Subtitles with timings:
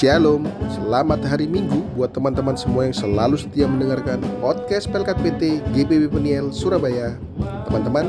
[0.00, 6.08] Shalom, selamat hari Minggu buat teman-teman semua yang selalu setia mendengarkan podcast Pelkat PT GPB
[6.08, 7.20] Peniel Surabaya.
[7.68, 8.08] Teman-teman,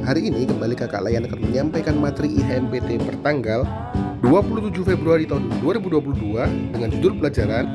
[0.00, 3.68] hari ini kembali kakak Layan akan menyampaikan materi IHMPT pertanggal
[4.24, 7.68] 27 Februari tahun 2022 dengan judul pelajaran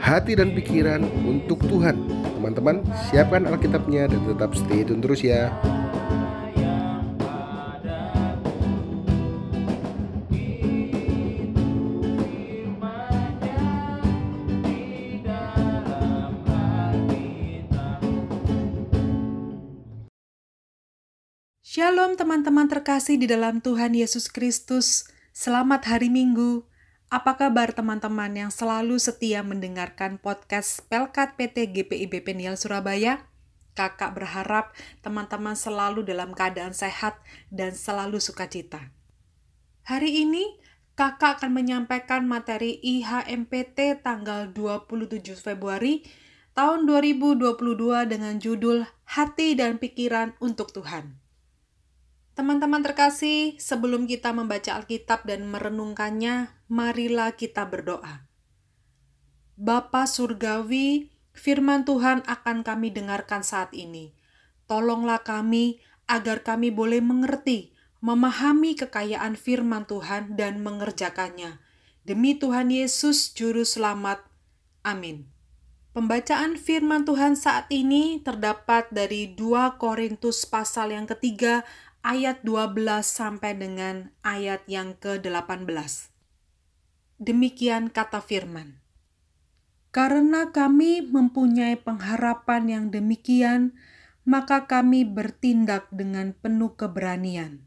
[0.00, 2.00] Hati dan Pikiran untuk Tuhan.
[2.40, 2.80] Teman-teman,
[3.12, 5.52] siapkan Alkitabnya dan tetap stay tune terus ya.
[21.76, 25.12] Shalom teman-teman terkasih di dalam Tuhan Yesus Kristus.
[25.36, 26.64] Selamat hari Minggu.
[27.12, 33.28] Apa kabar teman-teman yang selalu setia mendengarkan podcast Pelkat PT GPIB Peniel Surabaya?
[33.76, 34.72] Kakak berharap
[35.04, 37.20] teman-teman selalu dalam keadaan sehat
[37.52, 38.80] dan selalu sukacita.
[39.84, 40.56] Hari ini
[40.96, 46.08] kakak akan menyampaikan materi IHMPT tanggal 27 Februari
[46.56, 47.52] tahun 2022
[48.08, 51.25] dengan judul Hati dan Pikiran untuk Tuhan.
[52.36, 58.28] Teman-teman terkasih, sebelum kita membaca Alkitab dan merenungkannya, marilah kita berdoa.
[59.56, 64.12] Bapa Surgawi, firman Tuhan akan kami dengarkan saat ini.
[64.68, 67.72] Tolonglah kami agar kami boleh mengerti,
[68.04, 71.56] memahami kekayaan firman Tuhan dan mengerjakannya.
[72.04, 74.20] Demi Tuhan Yesus Juru Selamat.
[74.84, 75.32] Amin.
[75.96, 81.64] Pembacaan firman Tuhan saat ini terdapat dari 2 Korintus pasal yang ketiga
[82.06, 85.66] ayat 12 sampai dengan ayat yang ke-18.
[87.18, 88.78] Demikian kata firman.
[89.90, 93.74] Karena kami mempunyai pengharapan yang demikian,
[94.22, 97.66] maka kami bertindak dengan penuh keberanian.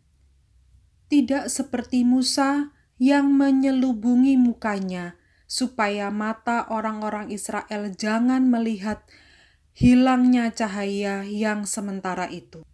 [1.12, 5.20] Tidak seperti Musa yang menyelubungi mukanya,
[5.52, 9.04] supaya mata orang-orang Israel jangan melihat
[9.76, 12.69] hilangnya cahaya yang sementara itu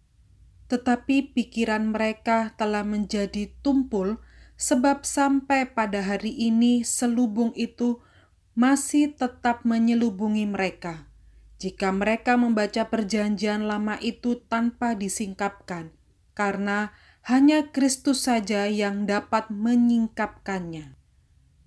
[0.66, 4.18] tetapi pikiran mereka telah menjadi tumpul,
[4.56, 8.00] sebab sampai pada hari ini selubung itu
[8.56, 11.06] masih tetap menyelubungi mereka.
[11.56, 15.92] Jika mereka membaca Perjanjian Lama itu tanpa disingkapkan,
[16.36, 16.92] karena
[17.24, 20.94] hanya Kristus saja yang dapat menyingkapkannya.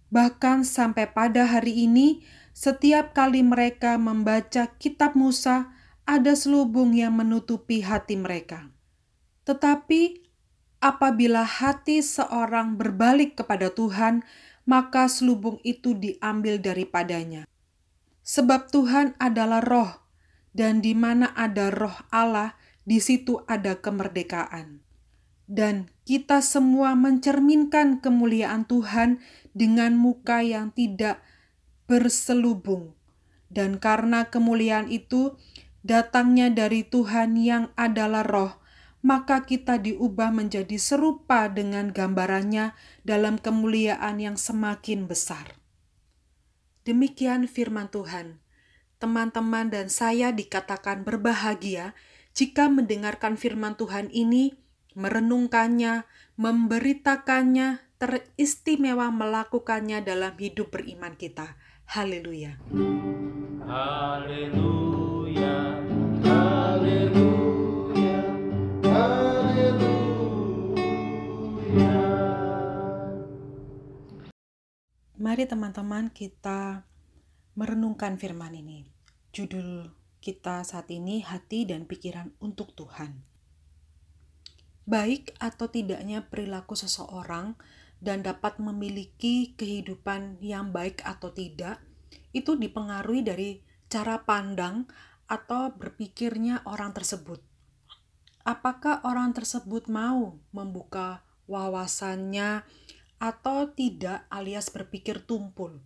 [0.10, 5.70] Bahkan sampai pada hari ini, setiap kali mereka membaca Kitab Musa,
[6.10, 8.74] ada selubung yang menutupi hati mereka.
[9.50, 10.22] Tetapi
[10.78, 14.22] apabila hati seorang berbalik kepada Tuhan,
[14.70, 17.50] maka selubung itu diambil daripadanya.
[18.22, 20.06] Sebab Tuhan adalah roh,
[20.54, 22.54] dan di mana ada roh Allah,
[22.86, 24.86] di situ ada kemerdekaan.
[25.50, 29.18] Dan kita semua mencerminkan kemuliaan Tuhan
[29.58, 31.26] dengan muka yang tidak
[31.90, 32.94] berselubung.
[33.50, 35.42] Dan karena kemuliaan itu
[35.82, 38.59] datangnya dari Tuhan yang adalah roh,
[39.00, 42.76] maka kita diubah menjadi serupa dengan gambarannya
[43.08, 45.56] dalam kemuliaan yang semakin besar.
[46.84, 48.44] Demikian firman Tuhan.
[49.00, 51.96] Teman-teman dan saya dikatakan berbahagia
[52.36, 54.60] jika mendengarkan firman Tuhan ini,
[54.96, 56.04] merenungkannya,
[56.36, 61.56] memberitakannya, teristimewa melakukannya dalam hidup beriman kita.
[61.88, 62.60] Haleluya.
[63.64, 65.56] Haleluya.
[66.24, 67.29] Haleluya.
[75.20, 76.88] Mari teman-teman kita
[77.54, 78.88] merenungkan firman ini.
[79.36, 83.20] Judul kita saat ini hati dan pikiran untuk Tuhan.
[84.90, 87.56] Baik atau tidaknya perilaku seseorang
[88.00, 91.84] dan dapat memiliki kehidupan yang baik atau tidak
[92.32, 93.50] itu dipengaruhi dari
[93.92, 94.88] cara pandang
[95.30, 97.49] atau berpikirnya orang tersebut.
[98.48, 102.64] Apakah orang tersebut mau membuka wawasannya
[103.20, 105.84] atau tidak alias berpikir tumpul.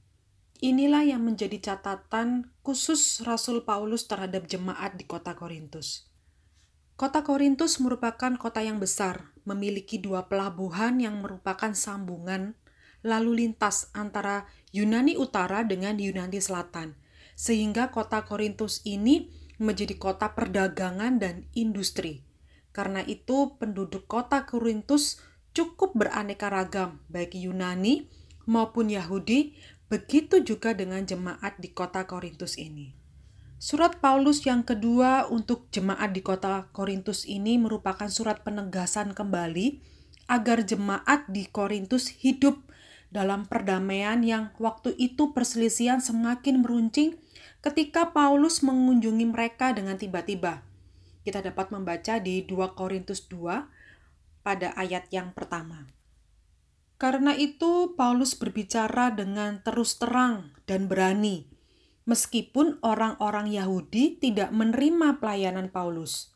[0.64, 6.08] Inilah yang menjadi catatan khusus Rasul Paulus terhadap jemaat di kota Korintus.
[6.94, 12.56] Kota Korintus merupakan kota yang besar, memiliki dua pelabuhan yang merupakan sambungan
[13.04, 16.96] lalu lintas antara Yunani Utara dengan Yunani Selatan,
[17.36, 19.28] sehingga kota Korintus ini
[19.60, 22.24] menjadi kota perdagangan dan industri.
[22.74, 25.22] Karena itu, penduduk kota Korintus
[25.54, 28.10] cukup beraneka ragam, baik Yunani
[28.50, 29.54] maupun Yahudi,
[29.88, 32.98] begitu juga dengan jemaat di kota Korintus ini.
[33.62, 39.80] Surat Paulus yang kedua untuk jemaat di kota Korintus ini merupakan surat penegasan kembali
[40.28, 42.60] agar jemaat di Korintus hidup
[43.14, 47.16] dalam perdamaian yang waktu itu perselisihan semakin meruncing
[47.64, 50.73] ketika Paulus mengunjungi mereka dengan tiba-tiba.
[51.24, 55.88] Kita dapat membaca di 2 Korintus 2 pada ayat yang pertama.
[57.00, 61.48] Karena itu Paulus berbicara dengan terus terang dan berani,
[62.04, 66.36] meskipun orang-orang Yahudi tidak menerima pelayanan Paulus.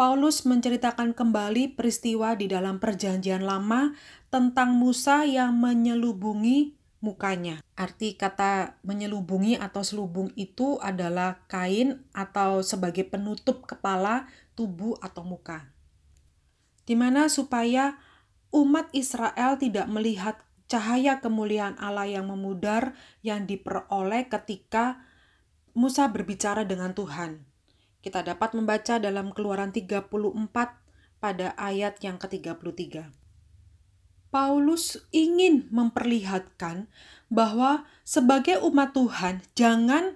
[0.00, 3.92] Paulus menceritakan kembali peristiwa di dalam Perjanjian Lama
[4.32, 7.64] tentang Musa yang menyelubungi mukanya.
[7.74, 15.72] Arti kata menyelubungi atau selubung itu adalah kain atau sebagai penutup kepala, tubuh, atau muka.
[16.84, 17.96] Di mana supaya
[18.52, 22.94] umat Israel tidak melihat cahaya kemuliaan Allah yang memudar
[23.26, 25.02] yang diperoleh ketika
[25.74, 27.42] Musa berbicara dengan Tuhan.
[28.00, 30.08] Kita dapat membaca dalam Keluaran 34
[31.20, 33.19] pada ayat yang ke-33.
[34.30, 36.86] Paulus ingin memperlihatkan
[37.26, 40.14] bahwa sebagai umat Tuhan jangan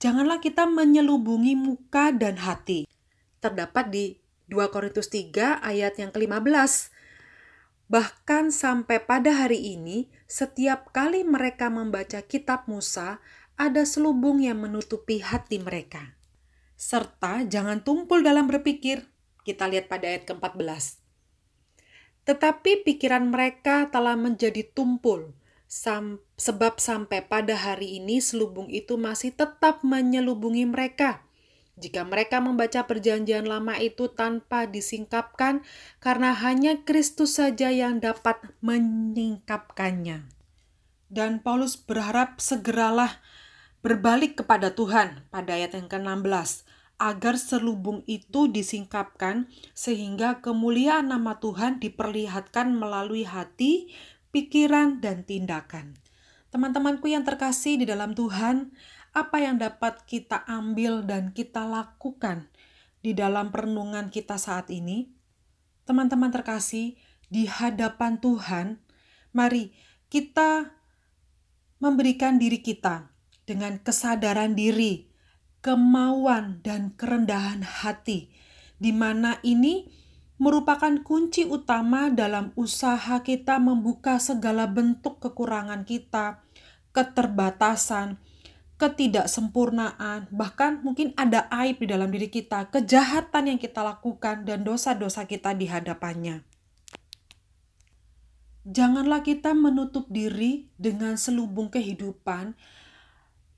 [0.00, 2.88] janganlah kita menyelubungi muka dan hati.
[3.44, 4.16] Terdapat di
[4.48, 6.88] 2 Korintus 3 ayat yang ke-15.
[7.92, 13.20] Bahkan sampai pada hari ini, setiap kali mereka membaca kitab Musa,
[13.60, 16.16] ada selubung yang menutupi hati mereka.
[16.80, 19.04] Serta jangan tumpul dalam berpikir.
[19.44, 20.99] Kita lihat pada ayat ke-14
[22.28, 25.32] tetapi pikiran mereka telah menjadi tumpul,
[25.70, 31.22] sam sebab sampai pada hari ini selubung itu masih tetap menyelubungi mereka.
[31.80, 35.64] Jika mereka membaca perjanjian lama itu tanpa disingkapkan,
[35.96, 40.28] karena hanya Kristus saja yang dapat menyingkapkannya.
[41.08, 43.18] Dan Paulus berharap segeralah
[43.80, 46.68] berbalik kepada Tuhan pada ayat yang ke-16
[47.00, 53.88] agar selubung itu disingkapkan sehingga kemuliaan nama Tuhan diperlihatkan melalui hati,
[54.36, 55.96] pikiran, dan tindakan.
[56.52, 58.76] Teman-temanku yang terkasih di dalam Tuhan,
[59.16, 62.52] apa yang dapat kita ambil dan kita lakukan
[63.00, 65.08] di dalam perenungan kita saat ini?
[65.88, 67.00] Teman-teman terkasih,
[67.30, 68.82] di hadapan Tuhan,
[69.32, 69.72] mari
[70.10, 70.74] kita
[71.80, 73.08] memberikan diri kita
[73.46, 75.09] dengan kesadaran diri
[75.60, 78.32] kemauan dan kerendahan hati,
[78.80, 79.88] di mana ini
[80.40, 86.40] merupakan kunci utama dalam usaha kita membuka segala bentuk kekurangan kita,
[86.96, 88.16] keterbatasan,
[88.80, 95.28] ketidaksempurnaan, bahkan mungkin ada aib di dalam diri kita, kejahatan yang kita lakukan, dan dosa-dosa
[95.28, 96.40] kita di hadapannya.
[98.64, 102.56] Janganlah kita menutup diri dengan selubung kehidupan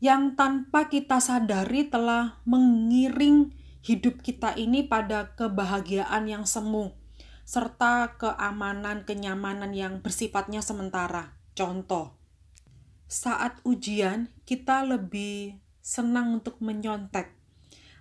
[0.02, 3.54] yang tanpa kita sadari telah mengiring
[3.86, 6.98] hidup kita ini pada kebahagiaan yang semu
[7.46, 11.38] serta keamanan kenyamanan yang bersifatnya sementara.
[11.54, 12.18] Contoh,
[13.06, 17.30] saat ujian kita lebih senang untuk menyontek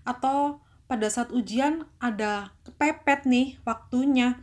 [0.02, 4.42] atau pada saat ujian ada kepepet nih waktunya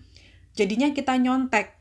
[0.55, 1.75] jadinya kita nyontek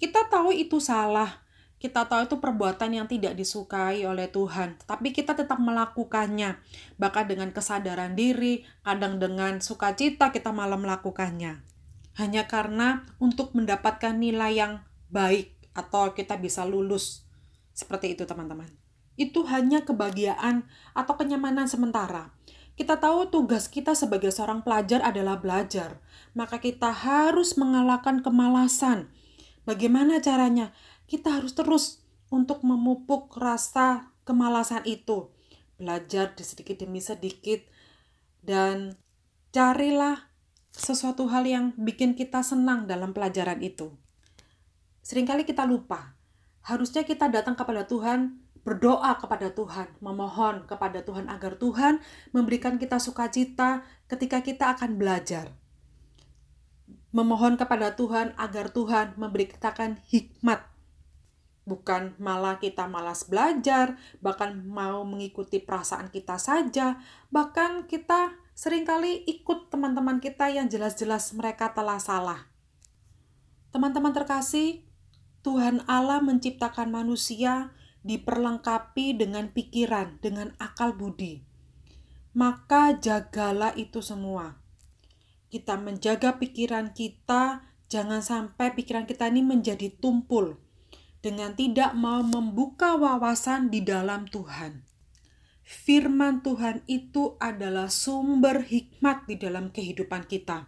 [0.00, 1.42] kita tahu itu salah
[1.82, 6.62] kita tahu itu perbuatan yang tidak disukai oleh Tuhan, tapi kita tetap melakukannya,
[6.94, 11.58] bahkan dengan kesadaran diri, kadang dengan sukacita kita malah melakukannya.
[12.14, 14.72] Hanya karena untuk mendapatkan nilai yang
[15.10, 17.26] baik atau kita bisa lulus.
[17.74, 18.70] Seperti itu teman-teman.
[19.18, 20.62] Itu hanya kebahagiaan
[20.94, 22.30] atau kenyamanan sementara.
[22.78, 25.98] Kita tahu tugas kita sebagai seorang pelajar adalah belajar,
[26.30, 29.10] maka kita harus mengalahkan kemalasan.
[29.62, 30.74] Bagaimana caranya?
[31.12, 32.00] Kita harus terus
[32.32, 35.28] untuk memupuk rasa kemalasan itu.
[35.76, 37.60] Belajar di sedikit demi sedikit
[38.40, 38.96] dan
[39.52, 40.32] carilah
[40.72, 43.92] sesuatu hal yang bikin kita senang dalam pelajaran itu.
[45.04, 46.16] Seringkali kita lupa,
[46.64, 52.00] harusnya kita datang kepada Tuhan, berdoa kepada Tuhan, memohon kepada Tuhan agar Tuhan
[52.32, 55.52] memberikan kita sukacita ketika kita akan belajar.
[57.12, 60.71] Memohon kepada Tuhan agar Tuhan memberikan hikmat
[61.62, 66.98] bukan malah kita malas belajar, bahkan mau mengikuti perasaan kita saja,
[67.30, 72.50] bahkan kita sering kali ikut teman-teman kita yang jelas-jelas mereka telah salah.
[73.72, 74.84] Teman-teman terkasih,
[75.42, 77.74] Tuhan Allah menciptakan manusia
[78.06, 81.42] diperlengkapi dengan pikiran, dengan akal budi.
[82.34, 84.58] Maka jagalah itu semua.
[85.50, 90.61] Kita menjaga pikiran kita, jangan sampai pikiran kita ini menjadi tumpul,
[91.22, 94.82] dengan tidak mau membuka wawasan di dalam Tuhan.
[95.62, 100.66] Firman Tuhan itu adalah sumber hikmat di dalam kehidupan kita.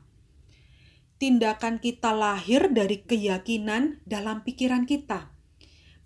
[1.19, 5.35] Tindakan kita lahir dari keyakinan dalam pikiran kita.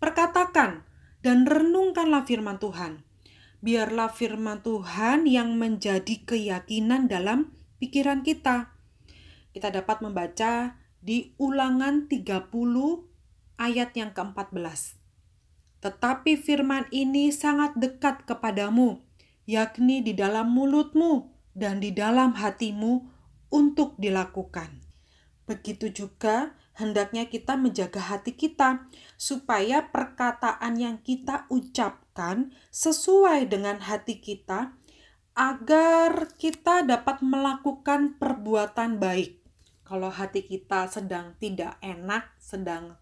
[0.01, 0.89] Perkatakan
[1.21, 3.05] dan renungkanlah firman Tuhan.
[3.61, 7.53] Biarlah firman Tuhan yang menjadi keyakinan dalam
[7.83, 8.73] pikiran kita.
[9.53, 13.08] Kita dapat membaca di ulangan 30
[13.59, 14.97] ayat yang ke-14.
[15.83, 19.03] Tetapi firman ini sangat dekat kepadamu,
[19.47, 23.07] yakni di dalam mulutmu dan di dalam hatimu
[23.51, 24.83] untuk dilakukan.
[25.47, 28.87] Begitu juga hendaknya kita menjaga hati kita
[29.19, 34.77] supaya perkataan yang kita ucapkan sesuai dengan hati kita
[35.39, 39.39] agar kita dapat melakukan perbuatan baik.
[39.89, 43.01] Kalau hati kita sedang tidak enak, sedang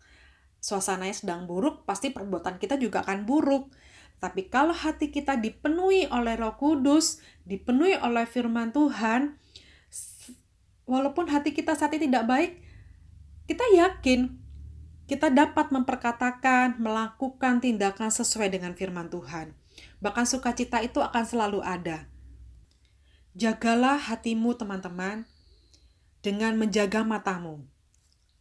[0.66, 3.70] suasananya sedang buruk, pasti perbuatan kita juga akan buruk.
[4.18, 9.38] Tapi kalau hati kita dipenuhi oleh Roh Kudus, dipenuhi oleh firman Tuhan,
[10.90, 12.52] walaupun hati kita saat ini tidak baik,
[13.46, 14.42] kita yakin
[15.06, 19.54] kita dapat memperkatakan, melakukan tindakan sesuai dengan firman Tuhan.
[20.02, 22.10] Bahkan sukacita itu akan selalu ada.
[23.38, 25.22] Jagalah hatimu, teman-teman,
[26.26, 27.62] dengan menjaga matamu.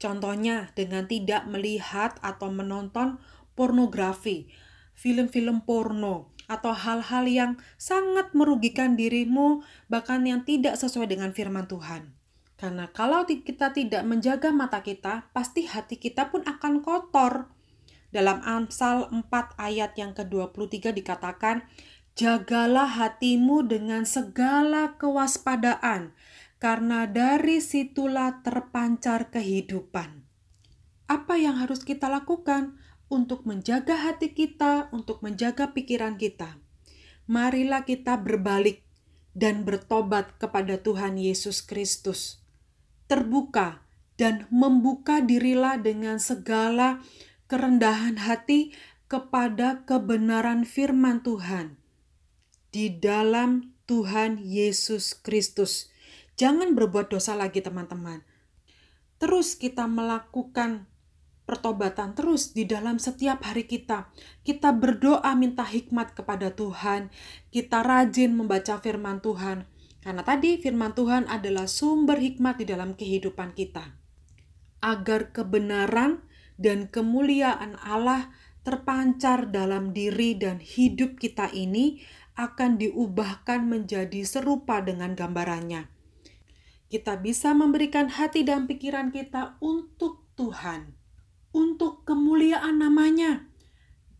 [0.05, 3.17] Contohnya dengan tidak melihat atau menonton
[3.57, 4.45] pornografi,
[4.93, 12.13] film-film porno, atau hal-hal yang sangat merugikan dirimu, bahkan yang tidak sesuai dengan firman Tuhan.
[12.53, 17.49] Karena kalau kita tidak menjaga mata kita, pasti hati kita pun akan kotor.
[18.13, 19.25] Dalam Amsal 4
[19.57, 21.65] ayat yang ke-23 dikatakan,
[22.13, 26.13] Jagalah hatimu dengan segala kewaspadaan,
[26.65, 30.25] karena dari situlah terpancar kehidupan.
[31.05, 36.57] Apa yang harus kita lakukan untuk menjaga hati kita, untuk menjaga pikiran kita?
[37.29, 38.81] Marilah kita berbalik
[39.37, 42.41] dan bertobat kepada Tuhan Yesus Kristus
[43.05, 43.85] terbuka
[44.17, 47.05] dan membuka dirilah dengan segala
[47.45, 48.73] kerendahan hati
[49.05, 51.77] kepada kebenaran firman Tuhan
[52.73, 55.93] di dalam Tuhan Yesus Kristus.
[56.35, 58.19] Jangan berbuat dosa lagi, teman-teman.
[59.15, 60.91] Terus kita melakukan
[61.45, 64.11] pertobatan terus di dalam setiap hari kita.
[64.43, 67.13] Kita berdoa minta hikmat kepada Tuhan,
[67.53, 69.63] kita rajin membaca firman Tuhan,
[70.03, 73.95] karena tadi firman Tuhan adalah sumber hikmat di dalam kehidupan kita.
[74.83, 76.25] Agar kebenaran
[76.59, 78.33] dan kemuliaan Allah
[78.65, 82.01] terpancar dalam diri dan hidup kita ini
[82.35, 85.94] akan diubahkan menjadi serupa dengan gambarannya.
[86.87, 90.93] Kita bisa memberikan hati dan pikiran kita untuk Tuhan,
[91.55, 93.49] untuk kemuliaan namanya,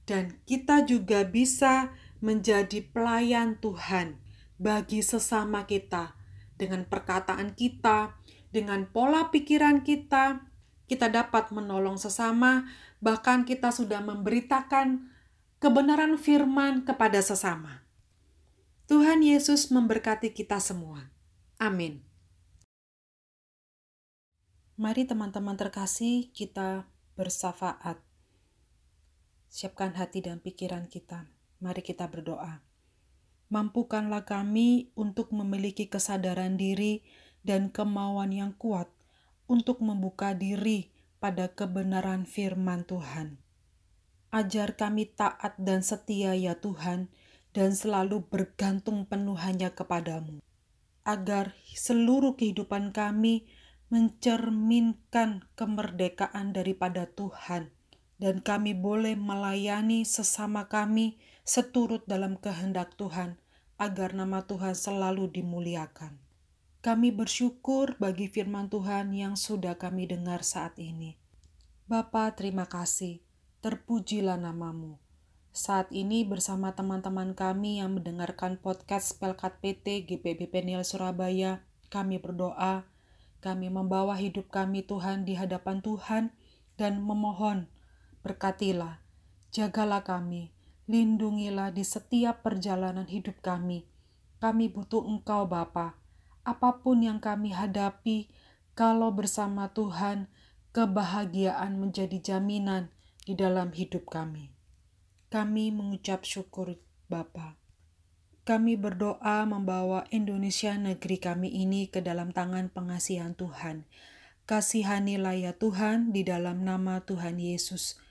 [0.10, 1.93] dan kita juga bisa
[2.24, 4.17] menjadi pelayan Tuhan
[4.57, 6.15] bagi sesama kita
[6.55, 8.15] dengan perkataan kita,
[8.50, 10.48] dengan pola pikiran kita,
[10.88, 12.69] kita dapat menolong sesama,
[13.03, 15.12] bahkan kita sudah memberitakan
[15.60, 17.84] kebenaran firman kepada sesama.
[18.86, 21.10] Tuhan Yesus memberkati kita semua.
[21.57, 22.05] Amin.
[24.75, 26.84] Mari teman-teman terkasih, kita
[27.15, 27.96] bersafaat.
[29.48, 31.32] Siapkan hati dan pikiran kita.
[31.63, 32.60] Mari kita berdoa.
[33.48, 37.08] Mampukanlah kami untuk memiliki kesadaran diri
[37.39, 38.91] dan kemauan yang kuat
[39.48, 40.91] untuk membuka diri
[41.24, 43.39] pada kebenaran firman Tuhan.
[44.27, 47.08] Ajar kami taat dan setia ya Tuhan,
[47.55, 50.44] dan selalu bergantung penuh hanya kepadamu,
[51.08, 53.48] agar seluruh kehidupan kami
[53.94, 57.70] mencerminkan kemerdekaan daripada Tuhan,
[58.18, 63.38] dan kami boleh melayani sesama kami seturut dalam kehendak Tuhan,
[63.77, 66.18] agar nama Tuhan selalu dimuliakan.
[66.86, 71.18] Kami bersyukur bagi firman Tuhan yang sudah kami dengar saat ini.
[71.89, 73.25] Bapa, terima kasih.
[73.65, 75.01] Terpujilah namamu.
[75.50, 82.86] Saat ini bersama teman-teman kami yang mendengarkan podcast Pelkat PT GPB Penil Surabaya, kami berdoa,
[83.46, 86.34] kami membawa hidup kami Tuhan di hadapan Tuhan
[86.82, 87.70] dan memohon,
[88.25, 89.06] berkatilah,
[89.54, 90.50] jagalah kami,
[90.90, 93.86] lindungilah di setiap perjalanan hidup kami.
[94.42, 95.94] Kami butuh Engkau Bapa.
[96.42, 98.34] Apa pun yang kami hadapi,
[98.74, 100.25] kalau bersama Tuhan,
[100.74, 102.90] kebahagiaan menjadi jaminan
[103.30, 104.58] di dalam hidup kami.
[105.30, 107.64] Kami mengucap syukur Bapa.
[108.46, 113.90] Kami berdoa membawa Indonesia negeri kami ini ke dalam tangan pengasihan Tuhan.
[114.46, 118.06] Kasihanilah ya Tuhan di dalam nama Tuhan Yesus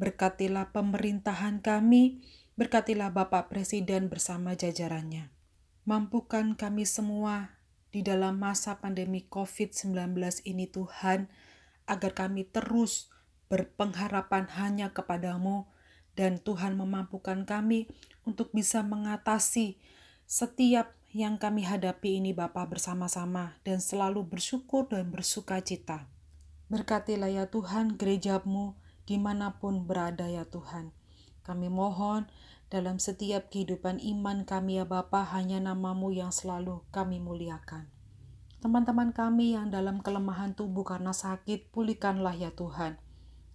[0.00, 2.24] Berkatilah pemerintahan kami,
[2.56, 5.28] berkatilah Bapak Presiden bersama jajarannya.
[5.84, 7.60] Mampukan kami semua
[7.92, 9.92] di dalam masa pandemi COVID-19
[10.48, 11.28] ini Tuhan,
[11.84, 13.12] agar kami terus
[13.52, 15.68] berpengharapan hanya kepadamu,
[16.20, 17.88] dan Tuhan memampukan kami
[18.28, 19.80] untuk bisa mengatasi
[20.28, 26.12] setiap yang kami hadapi ini Bapa bersama-sama dan selalu bersyukur dan bersuka cita.
[26.68, 28.76] Berkatilah ya Tuhan gerejamu
[29.08, 30.92] di mana pun berada ya Tuhan.
[31.40, 32.28] Kami mohon
[32.68, 37.88] dalam setiap kehidupan iman kami ya Bapa hanya namamu yang selalu kami muliakan.
[38.60, 43.00] Teman-teman kami yang dalam kelemahan tubuh karena sakit, pulihkanlah ya Tuhan.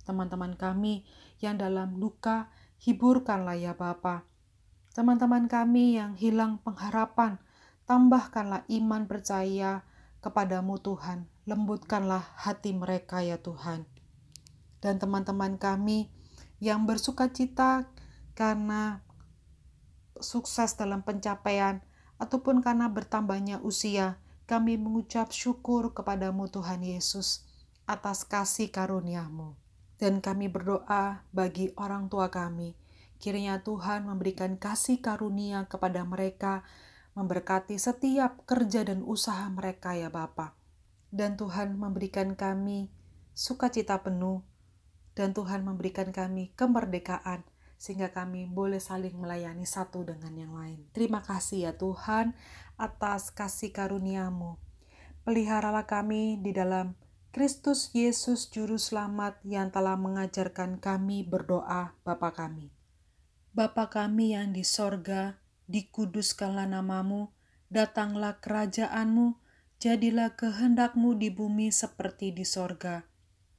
[0.02, 1.06] Teman-teman kami
[1.46, 2.50] yang dalam luka,
[2.82, 4.26] hiburkanlah ya Bapa.
[4.98, 7.38] Teman-teman kami yang hilang pengharapan,
[7.86, 9.86] tambahkanlah iman percaya
[10.26, 11.30] kepadamu Tuhan.
[11.46, 13.86] Lembutkanlah hati mereka ya Tuhan.
[14.82, 16.10] Dan teman-teman kami
[16.58, 17.86] yang bersuka cita
[18.34, 19.06] karena
[20.18, 21.84] sukses dalam pencapaian
[22.18, 27.44] ataupun karena bertambahnya usia, kami mengucap syukur kepadamu Tuhan Yesus
[27.86, 29.65] atas kasih karuniamu.
[29.96, 32.76] Dan kami berdoa bagi orang tua kami,
[33.20, 36.68] kiranya Tuhan memberikan kasih karunia kepada mereka
[37.16, 40.54] memberkati setiap kerja dan usaha mereka ya Bapa.
[41.16, 42.92] Dan Tuhan memberikan kami
[43.32, 44.44] sukacita penuh
[45.16, 47.48] dan Tuhan memberikan kami kemerdekaan
[47.80, 50.84] sehingga kami boleh saling melayani satu dengan yang lain.
[50.92, 52.36] Terima kasih ya Tuhan
[52.76, 54.60] atas kasih karuniamu.
[55.24, 57.00] Peliharalah kami di dalam
[57.36, 62.72] Kristus Yesus Juru Selamat yang telah mengajarkan kami berdoa Bapa kami.
[63.52, 65.36] Bapa kami yang di sorga,
[65.68, 67.36] dikuduskanlah namamu,
[67.68, 69.36] datanglah kerajaanmu,
[69.84, 73.04] jadilah kehendakmu di bumi seperti di sorga.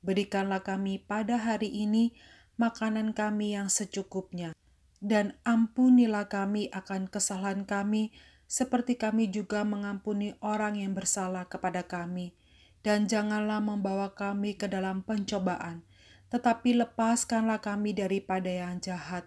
[0.00, 2.16] Berikanlah kami pada hari ini
[2.56, 4.56] makanan kami yang secukupnya,
[5.04, 8.08] dan ampunilah kami akan kesalahan kami,
[8.48, 12.32] seperti kami juga mengampuni orang yang bersalah kepada kami.
[12.80, 15.82] Dan janganlah membawa kami ke dalam pencobaan,
[16.30, 19.26] tetapi lepaskanlah kami daripada yang jahat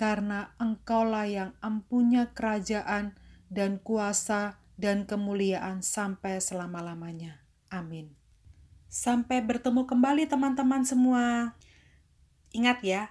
[0.00, 3.20] karena Engkaulah yang empunya kerajaan
[3.52, 7.44] dan kuasa dan kemuliaan sampai selama-lamanya.
[7.68, 8.16] Amin.
[8.88, 11.52] Sampai bertemu kembali teman-teman semua.
[12.56, 13.02] Ingat ya,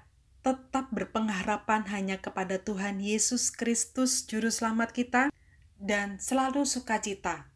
[0.42, 5.30] tetap berpengharapan hanya kepada Tuhan Yesus Kristus Juru Selamat kita
[5.78, 7.54] dan selalu sukacita